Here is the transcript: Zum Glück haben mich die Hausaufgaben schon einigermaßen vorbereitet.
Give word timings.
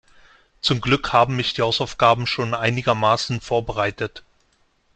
Zum 0.61 0.81
Glück 0.81 1.13
haben 1.13 1.35
mich 1.35 1.53
die 1.53 1.61
Hausaufgaben 1.61 2.25
schon 2.25 2.55
einigermaßen 2.55 3.39
vorbereitet. 3.39 4.23